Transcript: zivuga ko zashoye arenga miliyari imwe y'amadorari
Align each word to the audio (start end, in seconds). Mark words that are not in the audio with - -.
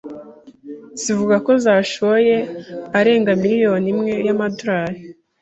zivuga 1.01 1.35
ko 1.45 1.51
zashoye 1.65 2.35
arenga 2.99 3.31
miliyari 3.41 3.87
imwe 3.93 4.13
y'amadorari 4.27 4.99